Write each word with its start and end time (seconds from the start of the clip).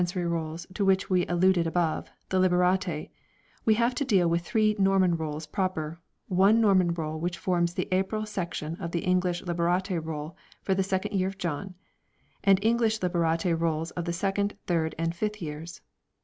10Se 0.01 0.19
cerv 0.23 0.31
Rolls 0.31 0.65
to 0.73 0.83
which 0.83 1.11
we 1.11 1.27
alluded 1.27 1.67
above 1.67 2.09
the 2.29 2.39
Liberate 2.39 3.11
we 3.65 3.75
have 3.75 3.93
to 3.93 4.03
deal 4.03 4.27
with 4.27 4.41
three 4.41 4.75
Norman 4.79 5.15
Rolls 5.15 5.45
proper, 5.45 5.99
one 6.27 6.59
Norman 6.59 6.91
Roll 6.91 7.19
which 7.19 7.37
forms 7.37 7.75
the 7.75 7.87
April 7.91 8.25
section 8.25 8.75
of 8.77 8.93
the 8.93 9.05
English 9.05 9.43
Liberate 9.43 10.03
Roll 10.03 10.35
for 10.63 10.73
the 10.73 10.81
second 10.81 11.15
year 11.15 11.27
of 11.27 11.37
John, 11.37 11.75
and 12.43 12.57
English 12.63 12.99
Liberate 13.03 13.53
Rolls 13.55 13.91
of 13.91 14.05
the 14.05 14.11
second, 14.13 14.55
third, 14.65 14.95
and 14.97 15.13
fifth 15.13 15.39
years. 15.39 15.81